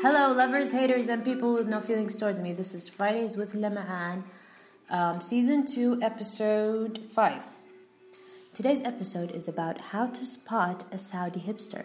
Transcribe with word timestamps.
Hello, 0.00 0.32
lovers, 0.32 0.72
haters, 0.72 1.06
and 1.08 1.22
people 1.22 1.52
with 1.52 1.68
no 1.68 1.80
feelings 1.80 2.16
towards 2.16 2.40
me. 2.40 2.54
This 2.54 2.72
is 2.72 2.88
Fridays 2.88 3.36
with 3.36 3.52
Lama'an, 3.52 4.22
um, 4.88 5.20
Season 5.20 5.66
2, 5.66 5.98
Episode 6.00 6.98
5. 6.98 7.42
Today's 8.54 8.80
episode 8.84 9.32
is 9.32 9.48
about 9.48 9.78
how 9.92 10.06
to 10.06 10.24
spot 10.24 10.84
a 10.90 10.98
Saudi 10.98 11.40
hipster. 11.40 11.84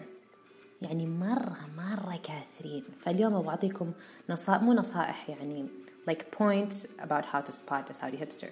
يعني 0.82 1.06
مرة 1.06 1.58
مرة 1.76 2.20
كاثرين 2.22 2.84
فاليوم 3.04 3.34
أبغى 3.34 3.48
أعطيكم 3.48 3.92
نصائح 4.28 4.62
مو 4.62 4.72
نصائح 4.72 5.30
يعني 5.30 5.68
like 6.06 6.30
points 6.30 6.86
about 6.98 7.26
how 7.26 7.40
to 7.40 7.52
spot 7.52 7.90
a 7.90 7.94
Saudi 7.94 8.16
hipster. 8.16 8.50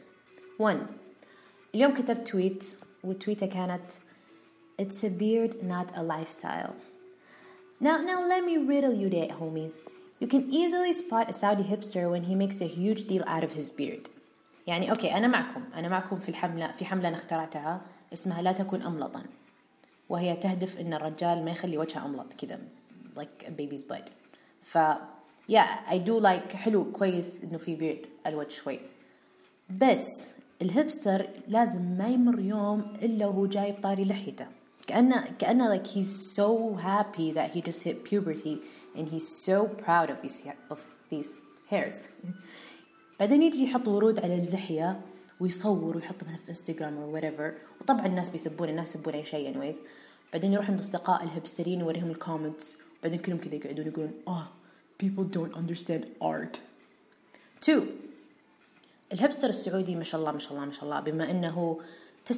1. 0.59 0.87
اليوم 1.75 1.95
كتبت 1.95 2.29
تويت 2.29 2.65
والتويتة 3.05 3.47
كانت 3.47 3.87
It's 4.79 5.03
a 5.05 5.09
beard 5.11 5.63
not 5.63 5.97
a 5.97 6.03
lifestyle. 6.03 6.75
Now, 7.80 7.98
now 7.98 8.20
let 8.26 8.46
me 8.46 8.58
riddle 8.58 8.94
you 8.94 9.10
that, 9.10 9.32
homies. 9.40 9.80
You 10.22 10.28
can 10.28 10.50
easily 10.50 10.94
spot 10.94 11.30
a 11.30 11.34
Saudi 11.34 11.64
hipster 11.64 12.10
when 12.10 12.24
he 12.24 12.36
makes 12.36 12.62
a 12.62 12.68
huge 12.68 13.04
deal 13.04 13.24
out 13.28 13.44
of 13.44 13.52
his 13.52 13.70
beard. 13.70 14.10
يعني 14.68 14.92
أوكي 14.92 15.18
أنا 15.18 15.28
معكم. 15.28 15.62
أنا 15.76 15.90
معكم 15.90 16.20
في 16.20 16.30
الحملة 16.30 16.72
في 16.72 16.86
حملة 16.86 17.08
أنا 17.08 17.18
اخترعتها. 17.18 17.82
اسمها 18.14 18.42
لا 18.42 18.52
تكن 18.52 18.82
أملطا 18.82 19.24
وهي 20.10 20.36
تهدف 20.36 20.80
إن 20.80 20.94
الرجال 20.94 21.46
ما 21.46 21.52
يخلي 21.52 21.78
وجهه 21.78 22.06
أملط 22.06 22.34
كذا 22.34 22.60
like 23.18 23.48
a 23.48 23.52
baby's 23.52 23.84
butt. 23.84 24.10
ف 24.64 24.78
yeah 25.52 25.68
I 25.90 25.98
do 25.98 26.20
like 26.20 26.56
حلو 26.56 26.92
كويس 26.92 27.44
إنه 27.44 27.58
في 27.58 27.76
بيرد 27.76 28.06
الوجه 28.28 28.50
شوي. 28.50 28.80
بس 29.70 30.08
ال 30.62 30.70
hipster 30.70 31.28
لازم 31.48 31.82
ما 31.82 32.08
يمر 32.08 32.40
يوم 32.40 32.98
إلا 33.02 33.26
وهو 33.26 33.46
جايب 33.46 33.76
طاري 33.84 34.06
لحيته. 34.06 34.48
كأنه 34.87 35.25
كأنه 35.39 35.77
like 35.77 35.87
he's 35.87 36.35
so 36.37 36.75
happy 36.75 37.33
that 37.33 37.51
he 37.51 37.63
just 37.63 37.83
hit 37.83 38.05
puberty 38.05 38.59
and 38.97 39.09
he's 39.09 39.29
so 39.29 39.67
proud 39.67 40.11
of 40.11 40.23
these 40.23 40.43
of 40.71 40.81
these 41.11 41.43
hairs 41.71 41.97
بعدين 43.21 43.43
يجي 43.43 43.65
يحط 43.65 43.89
ورود 43.89 44.21
على 44.21 44.35
اللحية 44.35 45.01
ويصور 45.41 45.97
ويحط 45.97 46.15
مثلا 46.23 46.37
في 46.37 46.49
انستغرام 46.49 46.99
او 46.99 47.21
whatever 47.21 47.53
وطبعا 47.81 48.07
الناس 48.07 48.29
بيسبون 48.29 48.69
الناس 48.69 48.89
يسبون 48.89 49.15
اي 49.15 49.25
شيء 49.25 49.55
anyways 49.55 49.77
بعدين 50.33 50.53
يروح 50.53 50.71
عند 50.71 50.81
اصدقاء 50.81 51.25
الهبسترين 51.25 51.81
يوريهم 51.81 52.11
الكومنتس 52.11 52.79
بعدين 53.03 53.19
كلهم 53.19 53.39
كذا 53.39 53.55
يقعدون 53.55 53.87
يقولون 53.87 54.13
اه 54.29 54.47
people 55.03 55.25
don't 55.37 55.57
understand 55.57 56.05
art 56.23 56.59
two 57.67 57.83
الهبستر 59.13 59.49
السعودي 59.49 59.97
ما 59.97 60.05
شاء 60.05 60.21
الله 60.21 60.33
ما 60.33 60.39
شاء 60.39 60.53
الله 60.53 60.65
ما 60.65 60.73
شاء 60.73 60.85
الله 60.85 61.01
بما 61.01 61.31
انه 61.31 61.81
99% 62.26 62.32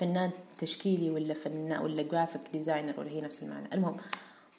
فنان 0.00 0.30
تشكيلي 0.58 1.10
ولا 1.10 1.34
فنان 1.34 1.82
ولا 1.82 2.02
graphic 2.02 2.40
designer 2.52 2.94
ولا 3.00 3.10
هي 3.10 3.20
نفس 3.20 3.42
المعنى. 3.42 3.74
المهم 3.74 3.96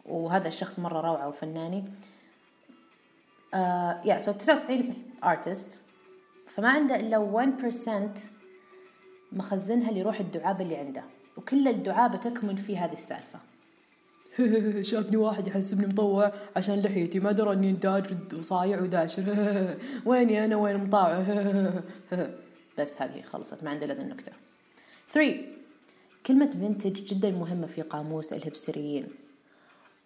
وهذا 0.05 0.47
الشخص 0.47 0.79
مرة 0.79 1.01
روعة 1.01 1.27
وفناني. 1.27 1.83
يا 3.53 4.01
uh, 4.03 4.07
yeah, 4.07 4.25
so 4.25 4.31
99 4.31 4.93
artist. 5.23 5.81
فما 6.55 6.69
عنده 6.69 6.95
إلا 6.95 7.47
1% 8.13 8.19
مخزنها 9.31 9.91
لروح 9.91 10.19
الدعابة 10.19 10.63
اللي 10.63 10.75
عنده. 10.75 11.03
وكل 11.37 11.67
الدعابة 11.67 12.17
تكمن 12.17 12.55
في 12.55 12.77
هذه 12.77 12.93
السالفة. 12.93 13.39
شافني 14.91 15.17
واحد 15.17 15.47
يحسبني 15.47 15.87
مطوع 15.87 16.31
عشان 16.55 16.81
لحيتي. 16.81 17.19
ما 17.19 17.31
درى 17.31 17.53
إني 17.53 17.71
داج 17.71 18.33
وصايع 18.33 18.81
وداشر. 18.81 19.23
ويني 20.05 20.45
أنا؟ 20.45 20.55
وين 20.55 20.77
مطاوع؟ 20.77 21.23
بس 22.77 23.01
هذه 23.01 23.21
خلصت 23.21 23.63
ما 23.63 23.69
عنده 23.69 23.85
الا 23.85 24.01
النكتة. 24.01 24.31
3 25.09 25.37
كلمة 26.25 26.51
vintage 26.51 27.03
جدا 27.05 27.31
مهمة 27.31 27.67
في 27.67 27.81
قاموس 27.81 28.33
الهبستريين 28.33 29.07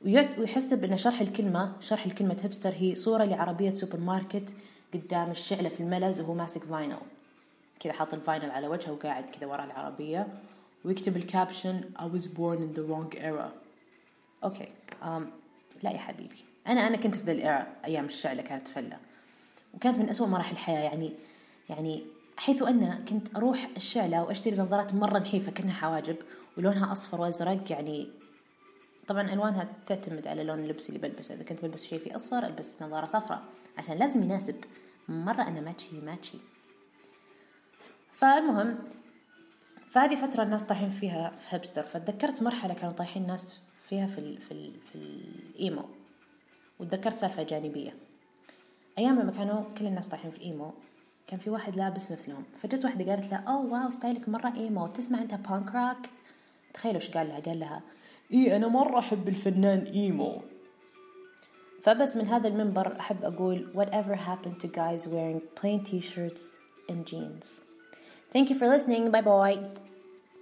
ويحسب 0.05 0.83
إن 0.83 0.97
شرح 0.97 1.21
الكلمة 1.21 1.73
شرح 1.81 2.05
الكلمة 2.05 2.37
hipster 2.43 2.69
هي 2.69 2.95
صورة 2.95 3.23
لعربية 3.23 3.73
سوبر 3.73 3.97
ماركت 3.99 4.55
قدام 4.93 5.31
الشعلة 5.31 5.69
في 5.69 5.79
الملز 5.79 6.19
وهو 6.19 6.33
ماسك 6.33 6.63
vinyl 6.63 6.97
كذا 7.79 7.93
حاط 7.93 8.13
ال 8.13 8.19
vinyl 8.19 8.51
على 8.51 8.67
وجهه 8.67 8.91
وقاعد 8.91 9.23
كذا 9.23 9.47
ورا 9.47 9.63
العربية. 9.63 10.27
ويكتب 10.85 11.17
ال 11.17 11.25
caption 11.25 11.81
I 11.97 12.15
was 12.15 12.23
born 12.23 12.59
in 12.59 12.77
the 12.77 12.83
wrong 12.89 13.19
era. 13.19 13.49
okay 14.43 14.67
um, 15.01 15.05
لا 15.83 15.91
يا 15.91 15.97
حبيبي. 15.97 16.45
أنا 16.67 16.87
أنا 16.87 16.97
كنت 16.97 17.15
في 17.15 17.23
ذا 17.23 17.31
الإيرا 17.31 17.67
أيام 17.85 18.05
الشعلة 18.05 18.41
كانت 18.41 18.67
فلة 18.67 18.97
وكانت 19.73 19.97
من 19.97 20.09
أسوأ 20.09 20.27
مراحل 20.27 20.51
الحياة 20.51 20.79
يعني 20.79 21.11
يعني 21.69 22.03
حيث 22.39 22.61
أن 22.61 23.05
كنت 23.05 23.35
أروح 23.35 23.69
الشعلة 23.77 24.23
وأشتري 24.23 24.57
نظارات 24.57 24.93
مرة 24.93 25.19
نحيفة 25.19 25.51
كأنها 25.51 25.73
حواجب 25.73 26.15
ولونها 26.57 26.91
أصفر 26.91 27.21
وأزرق 27.21 27.71
يعني 27.71 28.09
طبعا 29.07 29.33
ألوانها 29.33 29.67
تعتمد 29.85 30.27
على 30.27 30.43
لون 30.43 30.59
اللبس 30.59 30.89
اللي 30.89 30.99
بلبسه. 30.99 31.35
إذا 31.35 31.43
كنت 31.43 31.61
بلبس 31.61 31.85
شيء 31.85 31.99
فيه 31.99 32.15
أصفر 32.15 32.45
ألبس 32.45 32.81
نظارة 32.81 33.05
صفراء 33.05 33.43
عشان 33.77 33.97
لازم 33.97 34.23
يناسب. 34.23 34.55
مرة 35.09 35.41
أنا 35.41 35.61
ماتشي 35.61 36.01
ماتشي 36.05 36.37
فالمهم 38.11 38.77
فهذه 39.91 40.15
فترة 40.15 40.43
الناس 40.43 40.63
طايحين 40.63 40.89
فيها 40.89 41.29
في 41.29 41.55
هبستر 41.55 41.83
فتذكرت 41.83 42.43
مرحلة 42.43 42.73
كانوا 42.73 42.93
طايحين 42.93 43.21
الناس 43.21 43.59
فيها 43.89 44.07
في 44.07 44.17
ال 44.17 44.37
في 44.37 44.51
ال 44.51 44.73
في 44.85 44.95
ال 44.95 45.13
emo. 45.13 45.85
وتذكرت 46.79 47.13
سالفة 47.13 47.43
جانبية. 47.43 47.93
أيام 48.97 49.19
لما 49.19 49.31
كانوا 49.31 49.63
كل 49.77 49.85
الناس 49.85 50.07
طايحين 50.07 50.31
في 50.31 50.37
ال 50.37 50.46
emo 50.46 50.73
كان 51.29 51.39
في 51.39 51.49
واحد 51.49 51.75
لابس 51.75 52.11
مثلهم 52.11 52.43
فجت 52.61 52.85
واحدة 52.85 53.11
قالت 53.11 53.31
له 53.31 53.37
أوه 53.37 53.65
wow 53.65 53.89
style 53.89 54.22
ك 54.22 54.29
مرة 54.29 54.53
emo. 54.55 54.87
تسمع 54.87 55.21
أنت 55.21 55.33
punk 55.33 55.75
rock 55.75 56.09
تخيلوا 56.73 57.01
إيش 57.01 57.09
قال 57.09 57.27
لها. 57.27 57.39
قال 57.39 57.59
لها 57.59 57.81
إيه 58.31 58.55
أنا 58.55 58.67
مرة 58.67 58.99
أحب 58.99 59.27
الفنان 59.27 59.79
emo. 59.79 60.41
فبس 61.83 62.15
من 62.15 62.27
هذا 62.27 62.47
المنبر 62.47 62.99
أحب 62.99 63.23
أقول 63.23 63.67
whatever 63.75 64.15
happened 64.15 64.59
to 64.61 64.67
guys 64.67 65.07
wearing 65.07 65.41
plain 65.61 65.83
t-shirts 65.83 66.41
and 66.89 67.05
jeans? 67.05 67.61
Thank 68.33 68.49
you 68.49 68.55
for 68.59 68.67
listening. 68.67 69.11
Bye 69.11 69.21
bye. 69.21 69.98